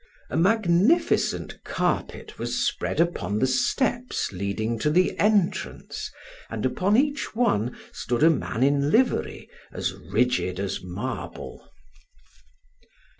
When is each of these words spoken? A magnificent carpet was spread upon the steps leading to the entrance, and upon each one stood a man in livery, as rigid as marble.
A 0.31 0.35
magnificent 0.35 1.63
carpet 1.63 2.39
was 2.39 2.65
spread 2.67 2.99
upon 2.99 3.37
the 3.37 3.45
steps 3.45 4.31
leading 4.31 4.79
to 4.79 4.89
the 4.89 5.15
entrance, 5.19 6.09
and 6.49 6.65
upon 6.65 6.97
each 6.97 7.35
one 7.35 7.77
stood 7.91 8.23
a 8.23 8.31
man 8.31 8.63
in 8.63 8.89
livery, 8.89 9.47
as 9.71 9.93
rigid 9.93 10.59
as 10.59 10.81
marble. 10.81 11.69